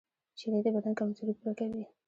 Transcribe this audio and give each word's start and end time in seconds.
شیدې 0.39 0.59
د 0.63 0.67
بدن 0.75 0.93
کمزوري 0.99 1.33
پوره 1.39 1.53
کوي 1.59 1.83